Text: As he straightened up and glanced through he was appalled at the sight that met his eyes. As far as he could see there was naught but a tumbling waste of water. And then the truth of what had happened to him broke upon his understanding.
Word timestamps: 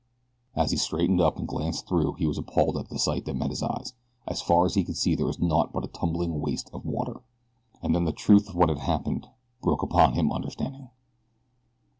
As 0.55 0.71
he 0.71 0.77
straightened 0.77 1.21
up 1.21 1.37
and 1.37 1.47
glanced 1.47 1.85
through 1.87 2.13
he 2.13 2.25
was 2.25 2.39
appalled 2.39 2.75
at 2.75 2.89
the 2.89 2.97
sight 2.97 3.25
that 3.25 3.35
met 3.35 3.51
his 3.51 3.61
eyes. 3.61 3.93
As 4.27 4.41
far 4.41 4.65
as 4.65 4.73
he 4.73 4.83
could 4.83 4.97
see 4.97 5.13
there 5.13 5.27
was 5.27 5.37
naught 5.37 5.71
but 5.71 5.83
a 5.83 5.87
tumbling 5.87 6.39
waste 6.41 6.71
of 6.73 6.87
water. 6.87 7.21
And 7.83 7.93
then 7.93 8.05
the 8.05 8.11
truth 8.11 8.49
of 8.49 8.55
what 8.55 8.69
had 8.69 8.79
happened 8.79 9.21
to 9.21 9.27
him 9.27 9.35
broke 9.61 9.83
upon 9.83 10.13
his 10.13 10.25
understanding. 10.31 10.89